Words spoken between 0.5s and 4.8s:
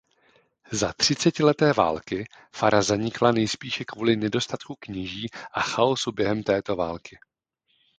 Za třicetileté války fara zanikla nejspíše kvůli nedostatku